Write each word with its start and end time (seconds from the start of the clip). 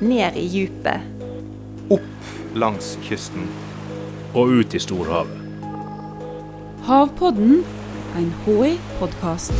ned 0.00 0.36
i 0.36 0.46
djupet. 0.48 1.00
Opp 1.90 2.54
langs 2.54 2.96
kysten. 3.02 3.48
Og 4.34 4.60
ut 4.60 4.74
i 4.74 4.80
storhavet. 4.80 5.34
Havpodden, 6.86 7.64
en 8.16 8.34
HI-podkast. 8.44 9.52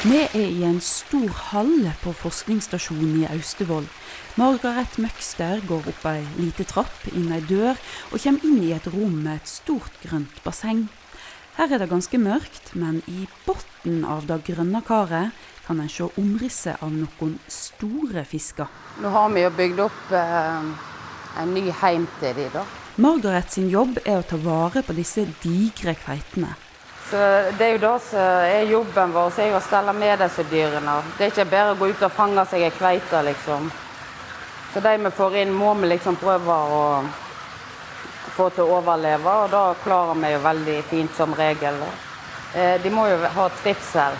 Vi 0.00 0.16
er 0.16 0.46
i 0.48 0.62
en 0.64 0.80
stor 0.80 1.28
hall 1.50 1.90
på 2.00 2.14
forskningsstasjonen 2.16 3.18
i 3.20 3.26
Austevoll. 3.34 3.84
Margaret 4.40 4.96
Møgster 4.98 5.60
går 5.68 5.90
opp 5.92 6.06
ei 6.08 6.22
lite 6.38 6.64
trapp, 6.64 7.04
inn 7.12 7.28
ei 7.36 7.42
dør, 7.44 7.76
og 8.08 8.22
kommer 8.22 8.48
inn 8.48 8.62
i 8.64 8.72
et 8.72 8.88
rom 8.88 9.20
med 9.26 9.42
et 9.42 9.52
stort 9.52 10.00
grønt 10.00 10.40
basseng. 10.46 10.86
Her 11.60 11.74
er 11.76 11.82
det 11.82 11.90
ganske 11.90 12.16
mørkt, 12.16 12.70
men 12.72 13.02
i 13.04 13.26
bunnen 13.44 14.04
av 14.08 14.22
det 14.24 14.38
grønne 14.46 14.80
karet 14.80 15.34
kan 15.66 15.82
en 15.82 15.90
se 15.92 16.06
omrisset 16.16 16.80
av 16.80 16.88
noen 16.88 17.34
store 17.52 18.22
fisker. 18.24 18.70
Nå 19.04 19.10
har 19.12 19.28
vi 19.34 19.42
jo 19.42 19.50
bygd 19.58 19.82
opp 19.84 20.14
eh, 20.16 20.70
en 21.42 21.52
ny 21.52 21.66
heim 21.82 22.08
til 22.22 22.32
de 22.38 22.48
da. 22.56 22.64
Margaret 22.96 23.52
sin 23.52 23.68
jobb 23.68 24.00
er 24.06 24.22
å 24.22 24.24
ta 24.24 24.40
vare 24.40 24.80
på 24.88 24.96
disse 24.96 25.26
digre 25.44 25.98
kveitene. 26.00 26.56
Så 27.10 27.28
det 27.60 27.68
er 27.68 27.76
jo 27.76 27.84
det 27.84 27.94
som 28.08 28.48
er 28.56 28.68
jobben 28.72 29.12
vår, 29.20 29.28
så 29.28 29.44
er 29.44 29.52
jo 29.52 29.60
å 29.60 29.64
stelle 29.68 29.98
med 30.00 30.16
disse 30.24 30.48
dyrene. 30.48 30.98
Det 31.18 31.26
er 31.26 31.34
ikke 31.34 31.50
bare 31.52 31.74
å 31.74 31.80
gå 31.82 31.92
ut 31.92 32.08
og 32.08 32.20
fange 32.22 32.48
seg 32.48 32.70
ei 32.70 32.72
kveite, 32.72 33.26
liksom. 33.28 33.68
Så 34.72 34.80
de 34.80 34.96
vi 34.96 35.12
får 35.12 35.42
inn, 35.44 35.52
må 35.52 35.76
vi 35.76 35.92
liksom 35.92 36.16
prøve 36.24 36.62
å 36.72 36.86
få 38.40 38.48
til 38.54 38.64
å 38.64 38.78
overleve, 38.80 39.34
og 39.42 39.50
det 39.52 39.82
klarer 39.84 40.16
vi 40.22 40.32
jo 40.32 40.44
veldig 40.46 40.76
fint 40.88 41.16
som 41.16 41.34
regel. 41.36 41.82
Eh, 42.54 42.76
de 42.82 42.92
må 42.92 43.06
jo 43.10 43.18
ha 43.36 43.48
trivsel. 43.60 44.16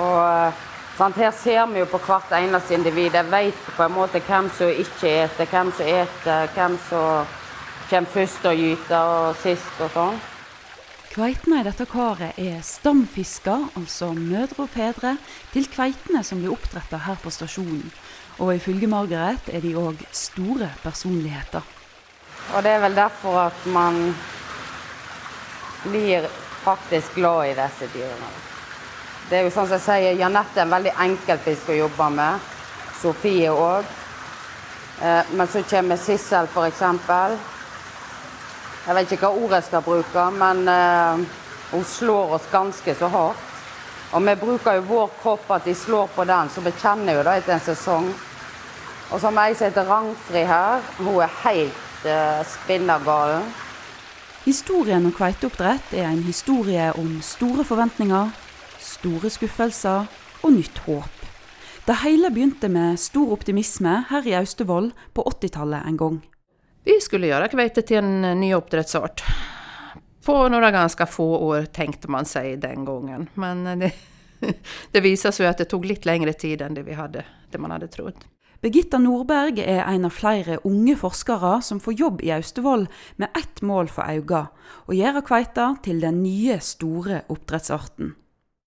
Og 0.00 0.18
eh, 0.26 0.64
sant, 0.98 1.20
her 1.20 1.32
ser 1.36 1.64
vi 1.72 1.80
jo 1.80 1.88
på 1.90 2.02
hvert 2.04 2.34
eneste 2.36 2.76
individ. 2.76 3.16
Jeg 3.16 3.30
vet 3.32 3.62
på 3.76 3.86
en 3.86 3.96
måte 3.96 4.20
hvem 4.26 4.50
som 4.58 4.82
ikke 4.84 5.14
eter, 5.24 5.48
hvem 5.48 5.72
som 5.78 5.88
eter, 5.88 6.52
hvem 6.56 6.76
som 6.90 7.38
kommer 7.88 8.12
først 8.12 8.46
og 8.48 8.60
gyter 8.60 9.16
og 9.16 9.40
sist 9.42 9.82
og 9.84 9.90
sånn. 9.96 10.20
Kveitene 11.12 11.58
i 11.60 11.66
dette 11.66 11.84
karet 11.84 12.38
er 12.40 12.62
stamfisker, 12.64 13.66
altså 13.76 14.14
mødre 14.16 14.64
og 14.64 14.70
fedre, 14.72 15.18
til 15.52 15.68
kveitene 15.68 16.22
som 16.24 16.40
blir 16.40 16.54
oppdretta 16.54 17.02
her 17.04 17.20
på 17.20 17.32
stasjonen. 17.32 17.84
Og 18.40 18.54
ifølge 18.56 18.88
Margaret 18.88 19.52
er 19.52 19.60
de 19.60 19.74
òg 19.76 20.00
store 20.16 20.70
personligheter. 20.80 21.81
Og 22.54 22.62
det 22.62 22.70
är 22.70 22.78
väl 22.78 22.94
därför 22.94 23.46
att 23.46 23.66
man 23.66 24.14
blir 25.82 26.28
faktiskt 26.62 27.14
glad 27.14 27.46
i 27.46 27.54
dessa 27.54 27.86
dyrene. 27.92 28.30
Det 29.30 29.36
är 29.38 29.42
ju 29.42 29.50
sånn 29.50 29.66
som 29.66 29.78
jeg 29.78 29.84
sier, 29.86 30.16
Janette 30.18 30.60
er 30.60 30.66
en 30.66 30.74
veldig 30.74 30.92
enkel 31.00 31.38
fisk 31.40 31.70
å 31.72 31.76
jobbe 31.76 32.08
med. 32.12 32.50
Sofie 33.00 33.50
òg. 33.50 33.86
Eh, 35.02 35.30
men 35.32 35.48
så 35.48 35.62
kommer 35.62 35.96
Sissel, 35.96 36.50
f.eks. 36.52 36.82
Jeg 38.86 38.96
vet 38.98 39.14
ikke 39.14 39.30
hva 39.30 39.46
ord 39.46 39.54
jeg 39.56 39.66
skal 39.70 39.86
bruke, 39.86 40.26
men 40.36 40.68
eh, 40.68 41.22
hon 41.70 41.84
slår 41.86 42.36
oss 42.36 42.50
ganske 42.52 42.94
så 42.94 43.08
hardt. 43.08 43.48
Och 44.12 44.28
vi 44.28 44.36
brukar 44.36 44.74
ju 44.74 44.80
vår 44.80 45.10
kropp 45.22 45.50
att 45.50 45.64
de 45.64 45.74
slår 45.74 46.06
på 46.06 46.24
den, 46.24 46.48
så 46.48 46.60
vi 46.60 46.72
kjenner 46.72 47.16
jo 47.16 47.22
det 47.22 47.36
etter 47.36 47.52
en 47.52 47.60
säsong. 47.60 48.14
Och 49.10 49.20
så 49.20 49.26
har 49.26 49.32
vi 49.32 49.48
ei 49.48 49.54
som 49.54 49.64
heter 49.64 49.84
Rangfri 49.84 50.44
her. 50.44 50.80
Hun 50.98 51.22
er 51.22 51.30
helt 51.42 51.91
uh, 52.06 52.42
spinnergalen. 52.46 53.46
Historien 54.44 55.06
om 55.06 55.12
kveiteoppdrett 55.14 55.92
er 55.94 56.08
en 56.08 56.22
historie 56.26 56.88
om 56.98 57.20
store 57.22 57.64
forventninger, 57.64 58.32
store 58.82 59.30
skuffelser 59.30 60.08
og 60.42 60.54
nytt 60.56 60.82
håp. 60.86 61.22
Det 61.86 61.98
hele 62.02 62.30
begynte 62.30 62.68
med 62.70 62.98
stor 62.98 63.32
optimisme 63.34 64.04
her 64.10 64.26
i 64.26 64.34
Austevoll 64.38 64.90
på 65.14 65.22
80-tallet 65.30 65.86
en 65.86 65.96
gang. 65.96 66.20
Vi 66.84 67.00
skulle 67.00 67.26
göra 67.26 67.48
kveite 67.48 67.82
till 67.82 67.96
en 67.96 68.40
ny 68.40 68.54
uppdrättsart. 68.54 69.22
På 70.24 70.48
några 70.48 70.70
ganska 70.70 71.06
få 71.06 71.38
år 71.38 71.64
tänkte 71.64 72.10
man 72.10 72.24
sig 72.24 72.56
den 72.56 72.84
gången. 72.84 73.28
Men 73.34 73.78
det, 73.78 73.92
det 74.90 75.00
visade 75.00 75.32
sig 75.32 75.46
att 75.46 75.58
det 75.58 75.64
tog 75.64 75.84
lite 75.84 76.08
längre 76.08 76.32
tid 76.32 76.62
än 76.62 76.74
det, 76.74 76.82
vi 76.82 76.92
hade, 76.92 77.24
det 77.50 77.58
man 77.58 77.70
hade 77.70 77.88
trott. 77.88 78.26
Birgitta 78.62 78.98
Nordberg 79.02 79.58
er 79.58 79.80
en 79.90 80.04
av 80.06 80.12
flere 80.14 80.60
unge 80.62 80.94
forskere 80.94 81.56
som 81.66 81.80
får 81.82 81.96
jobb 81.98 82.20
i 82.22 82.30
Austevoll 82.30 82.84
med 83.18 83.34
ett 83.34 83.58
mål 83.66 83.88
for 83.90 84.06
øye 84.06 84.44
å 84.86 84.94
gjøre 84.94 85.22
kveita 85.26 85.64
til 85.82 85.98
den 86.04 86.20
nye, 86.22 86.60
store 86.62 87.24
oppdrettsarten. 87.26 88.12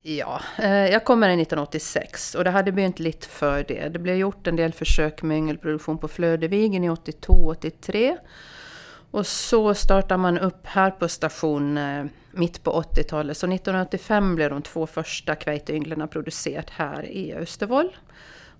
Ja, 0.03 0.41
eh, 0.57 0.63
kom 0.63 0.91
med 0.91 1.05
kommer 1.05 1.27
1986 1.29 2.35
och 2.35 2.43
det 2.43 2.51
hade 2.51 2.71
begynt 2.71 2.99
lite 2.99 3.27
för 3.27 3.63
det. 3.63 3.89
Det 3.89 3.99
blev 3.99 4.15
gjort 4.15 4.47
en 4.47 4.55
del 4.55 4.73
försök 4.73 5.23
med 5.23 5.37
yngelproduktion 5.37 5.97
på 5.97 6.07
Flödevigen 6.07 6.83
i 6.83 6.89
82-83. 6.89 8.17
Och 9.11 9.27
så 9.27 9.73
startade 9.73 10.17
man 10.17 10.37
upp 10.37 10.67
här 10.67 10.91
på 10.91 11.07
station 11.07 11.77
eh, 11.77 12.05
mitt 12.31 12.63
på 12.63 12.81
80-talet. 12.81 13.37
Så 13.37 13.47
1985 13.47 14.35
blev 14.35 14.49
de 14.49 14.61
två 14.61 14.87
första 14.87 15.35
kveiteynglarna 15.35 16.07
producerat 16.07 16.69
här 16.69 17.05
i 17.05 17.33
Östervoll. 17.33 17.89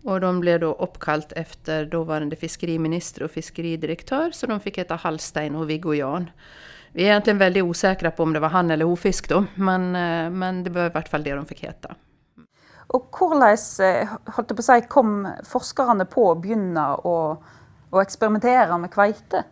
Och 0.06 0.22
de 0.22 0.40
blev 0.40 0.60
då 0.60 0.74
uppkallt 0.74 1.32
efter 1.32 1.86
dåvarande 1.86 2.36
fiskeriminister 2.36 3.24
och 3.24 3.32
fiskeridirektör, 3.32 4.32
så 4.32 4.48
de 4.48 4.60
fick 4.60 4.78
heta 4.78 4.96
Hallstein 4.96 5.56
och 5.56 5.70
Viggo 5.70 5.94
Jan. 5.94 6.30
Vi 6.92 7.04
är 7.04 7.08
egentligen 7.08 7.38
väldigt 7.38 7.64
osäkra 7.64 8.12
på 8.12 8.24
om 8.24 8.34
det 8.34 8.40
var 8.40 8.50
han 8.50 8.72
eller 8.72 8.86
hofisk 8.86 9.30
då, 9.30 9.46
men, 9.56 9.96
eh, 9.96 10.30
men 10.30 10.64
det 10.64 10.70
var 10.70 10.86
i 10.86 10.90
hvert 10.90 11.08
fall 11.08 11.24
det 11.24 11.36
de 11.36 11.46
fick 11.46 11.64
heta. 11.64 11.96
Og 12.88 13.10
hvordan 13.18 13.50
eh, 13.50 14.62
si, 14.62 14.78
kom 14.88 15.26
forskerne 15.44 16.06
på 16.06 16.30
å 16.30 16.36
begynne 16.38 16.86
å, 17.02 17.18
å 17.90 18.02
experimentere 18.02 18.78
med 18.78 18.94
kveite? 18.94 19.44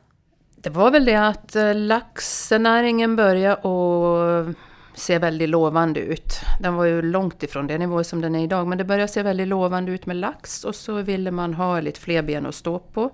Det 0.56 0.70
var 0.70 0.92
väl 0.92 1.06
det 1.06 1.16
att 1.28 1.56
eh, 1.56 1.76
laxnäringen 1.76 3.16
började 3.16 3.54
att 3.54 4.56
ser 4.96 5.20
väldigt 5.20 5.50
lovande 5.50 6.00
ut. 6.00 6.40
Den 6.60 6.76
var 6.76 6.86
ju 6.86 7.02
långt 7.02 7.44
ifrån 7.44 7.68
den 7.68 7.80
nivå 7.80 8.04
som 8.04 8.22
den 8.22 8.36
är 8.36 8.44
idag, 8.44 8.68
men 8.68 8.78
det 8.78 8.84
började 8.84 9.08
se 9.08 9.24
väldigt 9.24 9.48
lovande 9.48 9.92
ut 9.92 10.06
med 10.06 10.16
lax 10.16 10.64
och 10.64 10.76
så 10.76 11.02
ville 11.02 11.32
man 11.32 11.54
ha 11.54 11.80
lite 11.80 12.00
fler 12.00 12.22
ben 12.22 12.46
att 12.46 12.56
stå 12.56 12.80
på. 12.80 13.12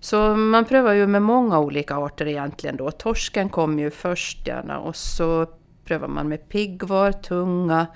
Så 0.00 0.36
man 0.36 0.64
prövar 0.64 0.92
ju 0.92 1.06
med 1.06 1.22
många 1.22 1.58
olika 1.58 1.96
arter 1.96 2.26
egentligen 2.26 2.76
då. 2.76 2.90
Torsken 2.90 3.48
kom 3.48 3.78
ju 3.78 3.90
först 3.90 4.46
gärna 4.46 4.78
och 4.78 4.96
så 4.96 5.46
prövar 5.84 6.08
man 6.08 6.28
med 6.28 6.48
piggvar, 6.48 7.12
tunga, 7.12 7.86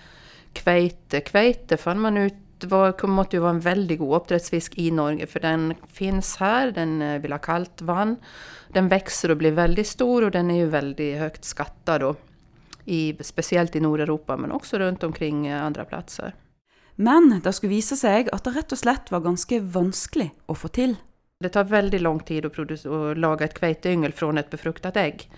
kveite. 0.52 1.20
Kveite 1.20 1.76
fann 1.76 2.00
man 2.00 2.16
ut 2.16 2.34
var, 2.64 3.06
måste 3.06 3.36
ju 3.36 3.40
vara 3.40 3.50
en 3.50 3.60
väldigt 3.60 3.98
god 3.98 4.16
uppdrättsfisk 4.16 4.78
i 4.78 4.90
Norge 4.90 5.26
för 5.26 5.40
den 5.40 5.74
finns 5.92 6.36
här, 6.36 6.70
den 6.70 7.02
eh, 7.02 7.20
vill 7.20 7.32
ha 7.32 7.38
kallt 7.38 7.82
vann. 7.82 8.16
Den 8.68 8.88
växer 8.88 9.30
och 9.30 9.36
blir 9.36 9.52
väldigt 9.52 9.86
stor 9.86 10.24
och 10.24 10.30
den 10.30 10.50
är 10.50 10.56
ju 10.56 10.66
väldigt 10.66 11.18
högt 11.18 11.44
skattad 11.44 12.00
då. 12.00 12.14
I, 12.90 13.16
speciellt 13.20 13.76
i 13.76 13.80
Nordeuropa 13.80 14.36
men 14.36 14.52
också 14.52 14.78
runt 14.78 15.02
omkring 15.02 15.46
eh, 15.46 15.64
andra 15.64 15.84
platser. 15.84 16.34
Men 16.94 17.40
det 17.44 17.52
skulle 17.52 17.70
visa 17.70 17.96
sig 17.96 18.28
att 18.32 18.44
det 18.44 18.50
rätt 18.50 18.72
och 18.72 18.78
slett 18.78 19.10
var 19.10 19.20
ganska 19.20 19.60
vanskligt 19.60 20.32
att 20.46 20.58
få 20.58 20.68
till. 20.68 20.96
Det 21.40 21.48
tar 21.48 21.64
väldigt 21.64 22.00
lång 22.00 22.20
tid 22.20 22.46
att, 22.46 22.86
att 22.86 23.18
laga 23.18 23.44
ett 23.44 23.54
kveiteyngel 23.54 24.12
från 24.12 24.38
ett 24.38 24.50
befruktat 24.50 24.96
ägg. 24.96 25.30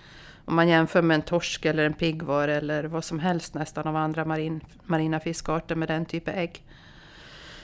Om 0.45 0.55
man 0.55 0.67
jämför 0.67 1.01
med 1.01 1.15
en 1.15 1.21
torsk 1.21 1.65
eller 1.65 1.85
en 1.85 1.93
piggvar 1.93 2.47
eller 2.47 2.83
vad 2.83 3.03
som 3.03 3.19
helst 3.19 3.53
nästan 3.53 3.87
av 3.87 3.95
andra 3.95 4.25
marin, 4.25 4.61
marina 4.83 5.19
fiskarter 5.19 5.75
med 5.75 5.87
den 5.87 6.05
typen 6.05 6.33
av 6.33 6.39
ägg. 6.39 6.63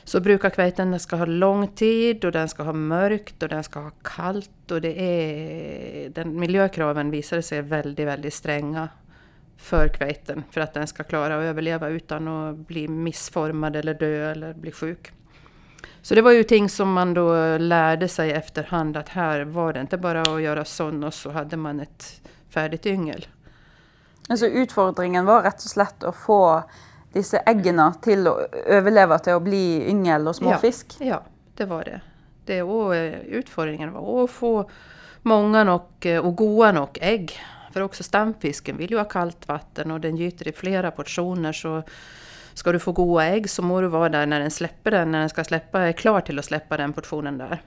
Så 0.03 0.19
brukar 0.19 0.49
kveiten 0.49 0.99
ska 0.99 1.16
ha 1.16 1.25
lång 1.25 1.67
tid 1.67 2.25
och 2.25 2.31
den 2.31 2.49
ska 2.49 2.63
ha 2.63 2.73
mörkt 2.73 3.44
och 3.44 3.49
den 3.49 3.63
ska 3.63 3.79
ha 3.79 3.91
kallt. 4.03 4.72
Och 4.72 4.81
det 4.81 5.01
är, 5.01 6.09
den, 6.09 6.39
miljökraven 6.39 7.11
visar 7.11 7.41
sig 7.41 7.61
väldigt, 7.61 8.07
väldigt 8.07 8.33
stränga 8.33 8.89
för 9.59 9.88
kveiten 9.88 10.44
för 10.52 10.61
att 10.61 10.73
den 10.73 10.88
ska 10.88 11.03
klara 11.03 11.35
att 11.35 11.44
överleva 11.44 11.88
utan 11.88 12.28
att 12.28 12.56
bli 12.56 12.88
missformad 12.88 13.76
eller 13.76 13.94
dö 13.94 14.32
eller 14.32 14.53
bli 14.53 14.72
sjuk. 14.72 15.11
Så 16.02 16.16
det 16.16 16.22
var 16.22 16.32
ju 16.32 16.44
ting 16.44 16.70
som 16.70 16.94
man 16.94 17.14
då 17.14 17.58
lärde 17.58 18.08
sig 18.08 18.32
efterhand 18.32 18.97
att 18.97 19.09
här 19.09 19.41
var 19.41 19.73
det 19.73 19.82
inte 19.82 19.97
bara 19.97 20.22
att 20.22 20.41
göra 20.41 20.66
sån 20.66 21.03
och 21.03 21.14
så 21.14 21.32
hade 21.32 21.58
man 21.58 21.79
ett 21.79 22.22
färdigt 22.50 22.85
yngel. 22.85 23.28
Altså 24.29 24.46
Utfordringen 24.46 25.26
var 25.26 25.44
rett 25.44 25.64
og 25.66 25.72
slett 25.72 26.03
å 26.03 26.12
få 26.12 26.62
disse 27.14 27.41
eggene 27.50 27.91
til 28.05 28.28
å 28.29 28.35
overleve 28.78 29.17
til 29.26 29.40
å 29.40 29.44
bli 29.44 29.90
yngel 29.90 30.29
og 30.29 30.35
småfisk? 30.38 30.96
Ja, 31.00 31.05
ja 31.05 31.22
det 31.58 31.66
var 31.66 31.84
det. 31.84 32.02
det 32.46 32.62
och, 32.62 32.94
utfordringen 33.26 33.91
var 33.91 34.23
att 34.23 34.32
få 34.32 34.70
många 35.22 35.64
nog 35.64 35.82
och 36.23 36.35
goda 36.35 36.72
nog 36.72 36.97
ägg. 37.02 37.40
För 37.71 37.81
också 37.81 38.03
stamfisken 38.03 38.77
vill 38.77 38.91
ju 38.91 38.97
ha 38.97 39.05
kallt 39.05 39.47
vatten 39.47 39.91
och 39.91 39.99
den 39.99 40.17
gyter 40.17 40.47
i 40.47 40.51
flera 40.51 40.91
portioner. 40.91 41.53
Så 41.53 41.83
ska 42.53 42.71
du 42.71 42.79
få 42.79 42.91
goda 42.91 43.25
ägg 43.25 43.49
så 43.49 43.61
må 43.61 43.81
du 43.81 43.87
vara 43.87 44.09
där 44.09 44.25
när 44.25 44.39
den 44.39 44.51
släpper 44.51 44.91
den, 44.91 45.11
när 45.11 45.19
den 45.19 45.29
ska 45.29 45.43
släppa, 45.43 45.79
är 45.79 45.91
klar 45.91 46.21
till 46.21 46.39
att 46.39 46.45
släppa 46.45 46.77
den 46.77 46.93
portionen 46.93 47.37
där. 47.37 47.61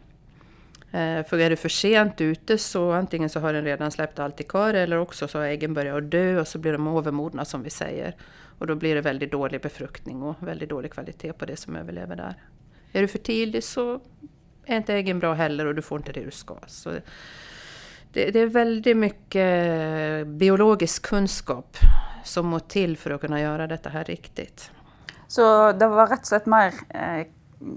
Eh, 0.92 1.26
för 1.26 1.38
är 1.38 1.50
du 1.50 1.56
för 1.56 1.68
sent 1.68 2.20
ute 2.20 2.58
så 2.58 2.92
antingen 2.92 3.30
så 3.30 3.40
har 3.40 3.52
den 3.52 3.64
redan 3.64 3.90
släppt 3.90 4.18
allt 4.18 4.40
i 4.40 4.44
kar 4.44 4.74
eller 4.74 4.98
också 4.98 5.28
så 5.28 5.38
har 5.38 5.46
äggen 5.46 5.74
börjat 5.74 6.10
dö 6.10 6.40
och 6.40 6.48
så 6.48 6.58
blir 6.58 6.72
de 6.72 6.96
övermodna 6.96 7.44
som 7.44 7.62
vi 7.62 7.70
säger. 7.70 8.16
Och 8.58 8.66
då 8.66 8.74
blir 8.74 8.94
det 8.94 9.00
väldigt 9.00 9.32
dålig 9.32 9.60
befruktning 9.60 10.22
och 10.22 10.36
väldigt 10.40 10.68
dålig 10.68 10.92
kvalitet 10.92 11.32
på 11.32 11.46
det 11.46 11.56
som 11.56 11.76
överlever 11.76 12.16
där. 12.16 12.34
Är 12.92 13.02
du 13.02 13.08
för 13.08 13.18
tidig 13.18 13.64
så 13.64 14.00
är 14.66 14.76
inte 14.76 14.94
äggen 14.94 15.18
bra 15.18 15.34
heller 15.34 15.66
och 15.66 15.74
du 15.74 15.82
får 15.82 15.98
inte 15.98 16.12
det 16.12 16.24
du 16.24 16.30
ska. 16.30 16.56
Så 16.66 16.90
det, 18.12 18.30
det 18.30 18.38
är 18.38 18.46
väldigt 18.46 18.96
mycket 18.96 20.26
biologisk 20.26 21.02
kunskap 21.02 21.76
som 22.24 22.46
må 22.46 22.60
till 22.60 22.96
för 22.96 23.10
att 23.10 23.20
kunna 23.20 23.40
göra 23.40 23.66
detta 23.66 23.88
här 23.88 24.04
riktigt. 24.04 24.70
Så 25.28 25.72
det 25.72 25.88
var 25.88 26.06
rätt 26.06 26.20
och 26.20 26.26
slett 26.26 26.46
mer 26.46 26.74
eh, 26.88 27.26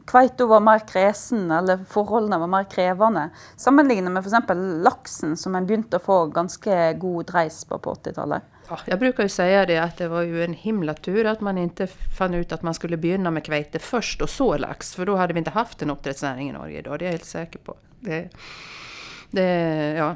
Kveito 0.08 0.48
var 0.48 0.60
mer 0.60 0.80
kresen, 0.88 1.52
eller 1.52 1.86
forholdene 1.90 2.38
var 2.38 2.48
mer 2.48 2.64
krevende, 2.64 3.30
sammenlignet 3.56 4.12
med 4.12 4.28
f.eks. 4.28 4.50
laksen, 4.84 5.38
som 5.38 5.56
en 5.56 5.68
begynte 5.68 5.98
å 5.98 6.00
få 6.00 6.26
ganske 6.26 6.94
god 6.94 7.26
dreis 7.26 7.66
på 7.66 7.78
på 7.78 7.94
80-tallet? 7.94 8.44
Ja, 8.70 8.80
jag 8.86 9.00
brukar 9.00 9.24
ju 9.24 9.30
säga 9.30 9.66
det 9.66 9.78
att 9.78 9.98
det 9.98 10.08
var 10.08 10.22
ju 10.22 10.44
en 10.44 10.54
himla 10.54 10.94
tur 10.94 11.26
att 11.26 11.42
man 11.42 11.58
inte 11.58 11.88
fann 12.18 12.34
ut 12.34 12.52
att 12.52 12.62
man 12.62 12.74
skulle 12.74 12.98
börja 12.98 13.32
med 13.32 13.44
kveite 13.44 13.80
först 13.80 14.22
och 14.22 14.30
så 14.30 14.58
lax, 14.58 14.96
för 14.96 15.06
då 15.06 15.16
hade 15.16 15.34
vi 15.34 15.38
inte 15.38 15.52
haft 15.52 15.82
en 15.82 15.92
oppdrettsnæring 15.92 16.50
i 16.50 16.54
Norge 16.54 16.80
idag, 16.80 17.00
det 17.00 17.06
är 17.06 17.08
jag 17.08 17.12
helt 17.12 17.26
säker 17.26 17.60
på. 17.60 17.76
Det, 18.00 18.30
det, 19.32 19.50
ja. 19.98 20.16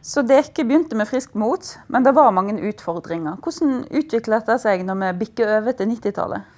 Så 0.00 0.22
dere 0.24 0.64
begynte 0.64 0.96
med 0.96 1.08
friskt 1.08 1.34
mot, 1.34 1.74
men 1.86 2.04
det 2.04 2.14
var 2.16 2.32
mange 2.32 2.56
utfordringer. 2.70 3.36
Hvordan 3.44 3.84
utviklet 3.90 4.48
det 4.48 4.56
seg 4.62 4.86
når 4.88 5.02
vi 5.02 5.10
bikker 5.24 5.58
over 5.58 5.76
til 5.76 5.92
90-tallet? 5.92 6.56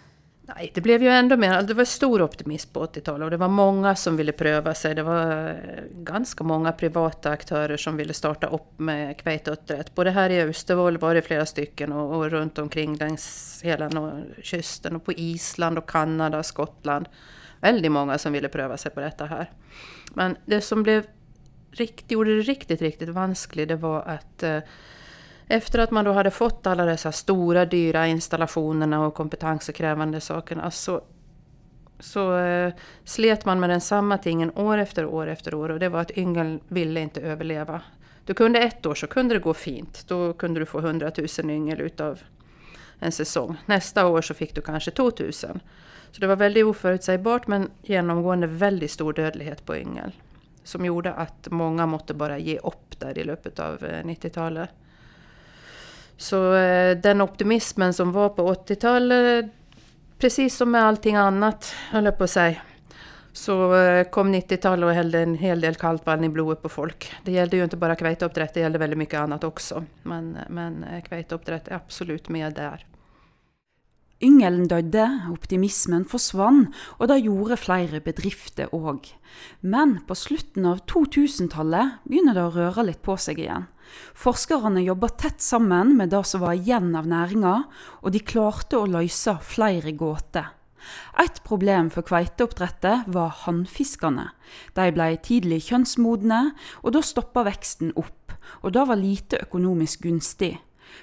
Nej, 0.55 0.71
det 0.75 0.81
blev 0.81 1.03
ju 1.03 1.09
ändå 1.09 1.37
mer, 1.37 1.63
det 1.63 1.75
var 1.75 1.85
stor 1.85 2.23
optimism 2.23 2.73
på 2.73 2.87
80-talet 2.87 3.25
och 3.25 3.31
det 3.31 3.37
var 3.37 3.49
många 3.49 3.97
som 3.97 4.17
ville 4.17 4.33
pröva 4.33 4.75
sig. 4.75 4.95
Det 4.95 5.03
var 5.03 5.49
eh, 5.49 5.57
ganska 5.93 6.45
många 6.45 6.73
privata 6.73 7.31
aktörer 7.31 7.77
som 7.77 7.97
ville 7.97 8.15
starta 8.15 8.47
upp 8.47 8.79
med 8.79 9.17
kveiteotträtt. 9.17 9.95
Både 9.95 10.11
här 10.11 10.31
i 10.31 10.41
Austevoll 10.41 10.99
var 10.99 11.15
det 11.15 11.23
flera 11.23 11.47
stycken 11.47 11.93
och, 11.93 12.17
och 12.17 12.31
runt 12.31 12.59
omkring 12.59 12.97
längs 12.97 13.61
hela 13.65 14.23
kysten 14.43 14.97
och 14.97 15.05
på 15.05 15.13
Island 15.13 15.79
och 15.79 15.89
Kanada, 15.89 16.43
Skottland. 16.43 17.09
Väldigt 17.61 17.93
många 17.93 18.19
som 18.19 18.33
ville 18.33 18.49
pröva 18.49 18.77
sig 18.77 18.91
på 18.91 19.01
detta 19.01 19.25
här. 19.25 19.51
Men 20.15 20.37
det 20.45 20.61
som 20.61 20.83
blev 20.83 21.07
rikt, 21.73 22.11
gjorde 22.11 22.37
det 22.37 22.43
riktigt, 22.43 22.83
riktigt 22.83 23.09
vanskligt 23.09 23.69
det 23.69 23.77
var 23.77 24.03
att 24.03 24.43
eh, 24.43 24.59
efter 25.49 25.79
att 25.79 25.91
man 25.91 26.05
då 26.05 26.13
hade 26.13 26.31
fått 26.31 26.67
alla 26.67 26.85
dessa 26.85 27.13
stora 27.13 27.65
dyra 27.65 28.07
installationerna 28.07 29.07
och 29.07 29.15
kompetenskrävande 29.15 30.21
sakerna 30.21 30.71
så, 30.71 31.01
så 32.01 32.37
eh, 32.37 32.73
slet 33.05 33.45
man 33.45 33.61
med 33.61 33.71
den 33.71 33.81
samma 33.81 34.19
tingen 34.19 34.53
år 34.57 34.79
efter 34.79 35.05
år 35.05 35.27
efter 35.27 35.55
år 35.55 35.69
och 35.69 35.79
det 35.79 35.89
var 35.89 36.01
att 36.01 36.19
yngeln 36.19 36.61
ville 36.69 37.01
inte 37.01 37.21
överleva. 37.21 37.81
Du 38.27 38.35
kunde 38.35 38.59
ett 38.59 38.87
år 38.87 38.95
så 38.95 39.07
kunde 39.07 39.35
det 39.35 39.41
gå 39.41 39.55
fint. 39.55 40.05
Då 40.09 40.33
kunde 40.33 40.61
du 40.61 40.67
få 40.67 40.79
100 40.79 41.13
000 41.39 41.51
yngel 41.51 41.81
utav 41.81 42.21
en 42.99 43.13
säsong. 43.13 43.57
Nästa 43.67 44.07
år 44.07 44.23
så 44.23 44.35
fick 44.35 44.55
du 44.55 44.61
kanske 44.61 44.91
2000. 44.91 45.61
Så 46.11 46.21
det 46.21 46.27
var 46.27 46.37
väldigt 46.37 46.65
oförutsägbart 46.65 47.47
men 47.47 47.71
genomgående 47.83 48.47
väldigt 48.47 48.91
stor 48.91 49.13
dödlighet 49.13 49.67
på 49.67 49.77
yngel. 49.77 50.13
Som 50.65 50.85
gjorde 50.85 51.13
att 51.13 51.49
många 51.51 51.87
måtte 51.87 52.15
bara 52.15 52.39
ge 52.39 52.59
upp 52.59 53.01
där 53.01 53.19
i 53.19 53.25
löpet 53.25 53.59
av 53.59 53.85
eh, 53.85 54.05
90-talet. 54.05 54.71
Så 56.17 56.55
eh, 56.55 56.97
den 56.97 57.21
optimismen 57.21 57.95
som 57.95 58.13
var 58.13 58.29
på 58.29 58.55
80-talet, 58.55 59.47
precis 60.19 60.57
som 60.57 60.71
med 60.71 60.85
allting 60.85 61.17
annat, 61.17 61.75
höll 61.91 62.05
jag 62.05 62.19
på 62.19 62.25
att 62.25 62.31
säga, 62.31 62.57
så 63.33 63.75
eh, 63.75 64.05
kom 64.05 64.35
90-talet 64.35 64.87
och 64.87 64.93
hällde 64.93 65.21
en 65.21 65.35
hel 65.35 65.61
del 65.61 65.75
kallt 65.75 66.07
vatten 66.07 66.25
i 66.25 66.29
blodet 66.29 66.63
på 66.63 66.69
folk. 66.69 67.13
Det 67.25 67.33
gällde 67.33 67.57
ju 67.57 67.65
inte 67.65 67.77
bara 67.77 67.97
kveiteoppdrätt, 67.97 68.55
det 68.55 68.61
gällde 68.61 68.79
väldigt 68.79 68.99
mycket 68.99 69.21
annat 69.21 69.45
också. 69.45 69.85
Men, 70.03 70.39
men 70.49 70.85
eh, 70.85 71.13
är 71.13 71.73
absolut 71.73 72.29
med 72.29 72.53
där. 72.53 72.87
Yngelen 74.23 74.69
døde, 74.71 75.05
optimismen 75.33 76.05
forsvant, 76.07 76.71
og 77.01 77.09
det 77.11 77.25
gjorde 77.25 77.59
flere 77.59 77.99
bedrifter 78.05 78.71
òg. 78.71 79.09
Men 79.67 79.97
på 80.07 80.15
slutten 80.15 80.69
av 80.71 80.85
2000-tallet 80.91 81.99
begynner 82.07 82.39
det 82.39 82.45
å 82.47 82.55
røre 82.55 82.87
litt 82.87 83.03
på 83.03 83.17
seg 83.19 83.43
igjen. 83.43 83.67
Forskerne 84.15 84.85
jobba 84.85 85.11
tett 85.19 85.43
sammen 85.43 85.97
med 85.99 86.15
det 86.15 86.23
som 86.29 86.45
var 86.45 86.55
igjen 86.55 86.95
av 86.95 87.11
næringa, 87.11 87.55
og 88.01 88.15
de 88.15 88.23
klarte 88.23 88.79
å 88.79 88.89
løse 88.89 89.35
flere 89.43 89.93
gåter. 89.99 90.53
Et 91.19 91.43
problem 91.47 91.91
for 91.95 92.07
kveiteoppdrettet 92.07 93.11
var 93.15 93.35
hannfiskene. 93.45 94.31
De 94.79 94.89
ble 94.95 95.13
tidlig 95.23 95.65
kjønnsmodne, 95.69 96.43
og 96.83 96.95
da 96.95 97.03
stoppa 97.07 97.45
veksten 97.47 97.95
opp, 97.99 98.35
og 98.63 98.75
det 98.75 98.87
var 98.87 99.03
lite 99.03 99.43
økonomisk 99.43 100.07
gunstig. 100.07 100.57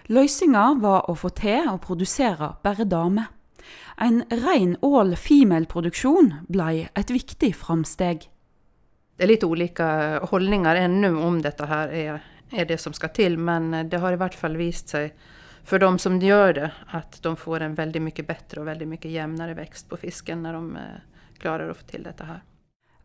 Løsninga 0.08 0.74
var 0.82 1.10
å 1.10 1.16
få 1.16 1.30
til 1.30 1.70
å 1.70 1.78
produsere 1.82 2.54
bare 2.64 2.86
damer. 2.86 3.30
En 3.98 4.24
ren 4.30 4.78
all-female-produksjon 4.82 6.34
ble 6.48 6.90
et 6.96 7.10
viktig 7.12 7.54
framsteg. 7.56 8.30
Det 9.18 9.24
är 9.24 9.28
lite 9.28 9.46
olika 9.46 10.20
hållningar 10.20 10.76
ännu 10.76 11.16
om 11.16 11.42
detta 11.42 11.66
här 11.66 11.88
är, 11.88 12.24
är 12.50 12.66
det 12.66 12.78
som 12.78 12.94
ska 12.94 13.08
till, 13.08 13.38
men 13.38 13.90
det 13.90 13.98
har 13.98 14.14
i 14.14 14.16
vart 14.16 14.34
fall 14.34 14.58
visat 14.58 14.90
sig 14.90 15.14
för 15.64 15.80
de 15.80 16.00
som 16.00 16.20
gör 16.20 16.54
det 16.54 16.72
att 16.88 17.24
de 17.24 17.36
får 17.36 17.60
en 17.60 17.76
väldigt 17.76 18.02
mycket 18.02 18.28
bättre 18.28 18.62
och 18.62 18.68
väldigt 18.68 18.88
mycket 18.88 19.12
jämnare 19.12 19.54
växt 19.54 19.90
på 19.90 19.98
fisken 19.98 20.44
när 20.44 20.54
de 20.54 20.76
eh, 20.76 20.82
klarar 21.40 21.70
att 21.70 21.78
få 21.78 21.84
till 21.84 22.04
detta 22.04 22.24
här. 22.24 22.42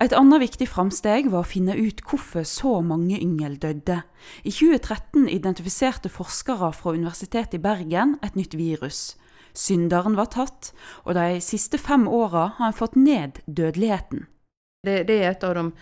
Et 0.02 0.12
annet 0.12 0.42
viktig 0.42 0.66
framsteg 0.66 1.28
var 1.30 1.44
å 1.44 1.48
finne 1.48 1.76
ut 1.78 2.00
hvorfor 2.02 2.42
så 2.48 2.80
mange 2.82 3.14
yngel 3.22 3.54
døde. 3.62 4.00
I 4.42 4.50
2013 4.50 5.28
identifiserte 5.30 6.10
forskere 6.10 6.72
fra 6.74 6.96
Universitetet 6.96 7.54
i 7.54 7.62
Bergen 7.62 8.16
et 8.26 8.34
nytt 8.34 8.56
virus. 8.58 9.14
Synderen 9.54 10.16
var 10.18 10.32
tatt, 10.34 10.72
og 11.06 11.14
de 11.14 11.38
siste 11.38 11.78
fem 11.78 12.08
åra 12.10 12.48
har 12.56 12.72
en 12.72 12.76
fått 12.76 12.98
ned 12.98 13.38
dødeligheten. 13.46 14.26
Det, 14.82 15.04
det, 15.06 15.22
är 15.22 15.30
ett 15.30 15.44
av 15.44 15.54
de 15.54 15.72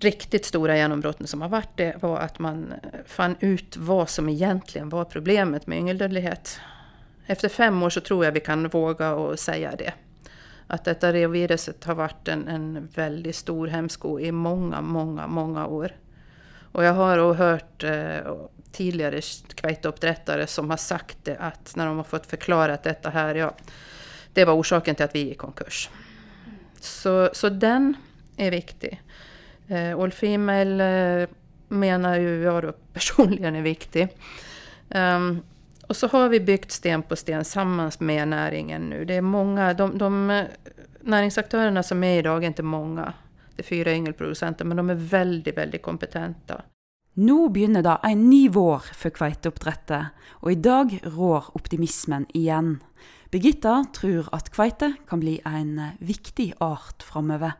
riktigt 0.00 0.46
stora 0.46 0.76
genombrotten 0.76 1.26
som 1.26 1.42
har 1.42 1.48
varit, 1.48 1.76
det 1.76 1.96
var 2.02 2.18
att 2.18 2.38
man 2.38 2.72
eh, 2.72 3.00
fann 3.06 3.36
ut 3.40 3.76
vad 3.76 4.08
som 4.08 4.28
egentligen 4.28 4.88
var 4.88 5.04
problemet 5.04 5.66
med 5.66 5.78
yngeldödlighet. 5.78 6.60
Efter 7.26 7.48
fem 7.48 7.82
år 7.82 7.90
så 7.90 8.00
tror 8.00 8.24
jag 8.24 8.32
vi 8.32 8.40
kan 8.40 8.68
våga 8.68 9.14
och 9.14 9.38
säga 9.38 9.76
det 9.76 9.92
att 10.74 10.84
detta 10.84 11.12
reoviruset 11.12 11.84
har 11.84 11.94
varit 11.94 12.28
en, 12.28 12.48
en 12.48 12.88
väldigt 12.94 13.36
stor 13.36 13.66
hämsko 13.66 14.20
i 14.20 14.32
många, 14.32 14.80
många, 14.80 15.26
många 15.26 15.66
år. 15.66 15.92
Och 16.72 16.84
jag 16.84 16.92
har 16.92 17.34
hört 17.34 17.84
eh, 17.84 18.34
tidigare 18.72 19.20
kveiteuppdrättare 19.54 20.46
som 20.46 20.70
har 20.70 20.76
sagt 20.76 21.18
det 21.22 21.36
att 21.36 21.76
när 21.76 21.86
de 21.86 21.96
har 21.96 22.04
fått 22.04 22.26
förklarat 22.26 22.82
detta 22.82 23.10
här, 23.10 23.34
ja, 23.34 23.54
det 24.32 24.44
var 24.44 24.54
orsaken 24.54 24.94
till 24.94 25.04
att 25.04 25.14
vi 25.14 25.18
gick 25.18 25.32
i 25.32 25.34
konkurs. 25.34 25.90
Så, 26.80 27.30
så 27.32 27.48
den 27.48 27.96
är 28.36 28.50
viktig. 28.50 29.02
Eh, 29.68 29.98
All 29.98 30.12
Female 30.12 31.20
eh, 31.22 31.28
menar 31.68 32.16
ju 32.18 32.42
jag 32.42 32.62
då 32.62 32.72
personligen 32.92 33.56
är 33.56 33.62
viktig. 33.62 34.08
Um, 34.88 35.42
och 35.88 35.96
så 35.96 36.06
har 36.06 36.28
vi 36.28 36.40
byggt 36.40 36.70
sten 36.70 37.02
på 37.02 37.16
sten 37.16 37.42
tillsammans 37.42 38.00
med 38.00 38.28
näringen 38.28 38.90
nu. 38.90 39.04
Det 39.04 39.14
är 39.14 39.20
många, 39.20 39.74
de, 39.74 39.98
de 39.98 40.44
näringsaktörerna 41.00 41.82
som 41.82 42.04
är 42.04 42.18
idag 42.18 42.42
är 42.42 42.46
inte 42.46 42.62
många. 42.62 43.12
Det 43.56 43.62
är 43.62 43.66
fyra 43.66 43.92
yngelproducenter, 43.92 44.64
men 44.64 44.76
de 44.76 44.90
är 44.90 44.94
väldigt, 44.94 45.56
väldigt 45.56 45.82
kompetenta. 45.82 46.62
Nu 47.12 47.48
börjar 47.48 47.98
en 48.02 48.30
ny 48.30 48.48
vår 48.48 48.78
för 48.78 49.10
kveiteoppdrettet, 49.10 50.06
och 50.28 50.52
i 50.52 50.54
dag 50.54 51.00
rår 51.02 51.44
optimismen 51.52 52.26
igen. 52.28 52.82
Birgitta 53.30 53.84
tror 53.96 54.28
att 54.32 54.50
kveite 54.50 54.92
kan 55.08 55.20
bli 55.20 55.40
en 55.44 55.82
viktig 55.98 56.54
art 56.58 57.02
framöver. 57.02 57.52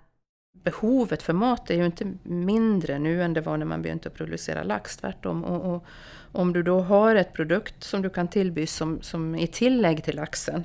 Behovet 0.64 1.22
för 1.22 1.32
mat 1.32 1.70
är 1.70 1.74
ju 1.74 1.86
inte 1.86 2.12
mindre 2.22 2.98
nu 2.98 3.22
än 3.22 3.34
det 3.34 3.40
var 3.40 3.56
när 3.56 3.66
man 3.66 3.82
började 3.82 4.10
producera 4.10 4.62
lax, 4.62 4.96
tvärtom. 4.96 5.44
Och, 5.44 5.74
och 5.74 5.84
om 6.32 6.52
du 6.52 6.62
då 6.62 6.80
har 6.80 7.14
ett 7.14 7.32
produkt 7.32 7.84
som 7.84 8.02
du 8.02 8.10
kan 8.10 8.28
tillby 8.28 8.66
som, 8.66 9.02
som 9.02 9.34
i 9.34 9.46
tillägg 9.46 10.04
till 10.04 10.16
laxen 10.16 10.64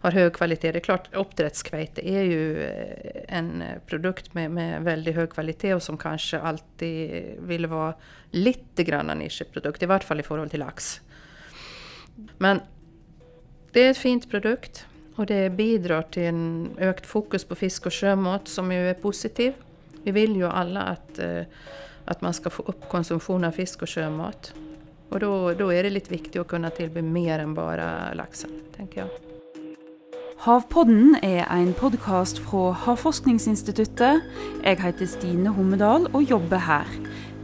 har 0.00 0.10
hög 0.10 0.32
kvalitet. 0.32 0.72
Det 0.72 0.78
är 0.78 0.80
klart, 0.80 1.14
uppdrättskveite 1.14 2.08
är 2.08 2.22
ju 2.22 2.62
eh, 2.62 3.36
en 3.38 3.62
produkt 3.86 4.34
med, 4.34 4.50
med 4.50 4.82
väldigt 4.82 5.14
hög 5.14 5.30
kvalitet 5.30 5.74
och 5.74 5.82
som 5.82 5.98
kanske 5.98 6.40
alltid 6.40 7.24
vill 7.38 7.66
vara 7.66 7.94
lite 8.30 8.84
grann 8.84 9.10
en 9.10 9.18
nischprodukt, 9.18 9.82
i 9.82 9.86
vart 9.86 10.04
fall 10.04 10.20
i 10.20 10.22
förhållande 10.22 10.50
till 10.50 10.60
lax. 10.60 11.00
Men 12.38 12.60
det 13.72 13.80
är 13.80 13.88
en 13.88 13.94
fint 13.94 14.30
produkt 14.30 14.86
och 15.20 15.26
det 15.26 15.50
bidrar 15.50 16.02
till 16.02 16.22
en 16.22 16.70
ökt 16.78 17.06
fokus 17.06 17.44
på 17.44 17.54
fisk 17.54 17.86
och 17.86 17.94
sjömat 17.94 18.48
som 18.48 18.72
ju 18.72 18.90
är 18.90 18.94
positiv. 18.94 19.52
Vi 20.02 20.10
vill 20.10 20.36
ju 20.36 20.46
alla 20.46 20.80
att, 20.80 21.18
eh, 21.18 21.42
att 22.04 22.20
man 22.20 22.34
ska 22.34 22.50
få 22.50 22.62
upp 22.62 22.88
konsumtion 22.88 23.44
av 23.44 23.50
fisk 23.50 23.82
och 23.82 23.90
sjömat. 23.90 24.54
Och 25.08 25.20
då, 25.20 25.52
då 25.52 25.72
är 25.72 25.82
det 25.82 25.90
lite 25.90 26.10
viktigt 26.10 26.40
att 26.40 26.46
kunna 26.46 26.70
tillbe 26.70 27.02
mer 27.02 27.38
än 27.38 27.54
bara 27.54 28.14
laxen, 28.14 28.50
tänker 28.76 29.00
jag. 29.00 29.08
Havpodden 30.38 31.16
är 31.22 31.46
en 31.50 31.72
podcast 31.72 32.38
från 32.38 32.74
Havforskningsinstituttet. 32.74 34.20
Jag 34.64 34.76
heter 34.76 35.06
Stine 35.06 35.48
Hommedal 35.48 36.08
och 36.12 36.22
jobbar 36.22 36.58
här. 36.58 36.86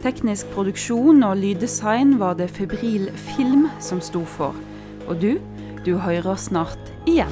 Teknisk 0.01 0.53
produktion 0.53 1.23
och 1.23 1.35
lyddesign 1.35 2.17
var 2.17 2.35
det 2.35 2.47
Febril 2.47 3.11
Film 3.11 3.69
som 3.79 4.01
stod 4.01 4.27
för. 4.27 4.53
Och 5.07 5.15
du, 5.15 5.39
du 5.85 5.95
hører 5.95 6.35
snart 6.35 6.79
igjen. 7.05 7.31